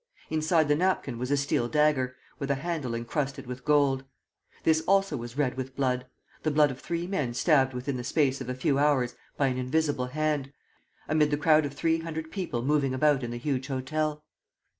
Inside 0.31 0.67
the 0.67 0.73
napkin 0.75 1.19
was 1.19 1.29
a 1.29 1.37
steel 1.37 1.67
dagger, 1.69 2.15
with 2.39 2.49
a 2.49 2.55
handle 2.55 2.95
encrusted 2.95 3.45
with 3.45 3.63
gold. 3.63 4.03
This 4.63 4.81
also 4.87 5.15
was 5.15 5.37
red 5.37 5.55
with 5.55 5.75
blood, 5.75 6.07
the 6.41 6.49
blood 6.49 6.71
of 6.71 6.79
three 6.79 7.05
men 7.05 7.35
stabbed 7.35 7.75
within 7.75 7.97
the 7.97 8.03
space 8.03 8.41
of 8.41 8.49
a 8.49 8.55
few 8.55 8.79
hours 8.79 9.13
by 9.37 9.45
an 9.45 9.59
invisible 9.59 10.07
hand, 10.07 10.51
amid 11.07 11.29
the 11.29 11.37
crowd 11.37 11.65
of 11.67 11.73
three 11.73 11.99
hundred 11.99 12.31
people 12.31 12.63
moving 12.63 12.95
about 12.95 13.21
in 13.21 13.29
the 13.29 13.37
huge 13.37 13.67
hotel. 13.67 14.23